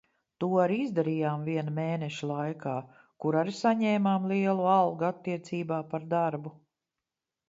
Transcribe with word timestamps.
To 0.43 0.47
arī 0.61 0.77
izdarījām 0.83 1.41
viena 1.49 1.73
mēneša 1.73 2.29
laikā, 2.31 2.73
kur 3.25 3.37
arī 3.41 3.53
saņēmām 3.57 4.25
lielu 4.33 4.65
algu 4.71 5.07
attiecībā 5.11 5.79
par 5.93 6.09
darbu. 6.15 6.53